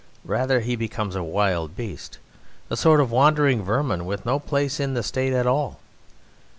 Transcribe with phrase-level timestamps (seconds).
[0.25, 2.17] Rather he becomes a wild beast,
[2.71, 5.77] a sort of wandering vermin with no place in the state at all.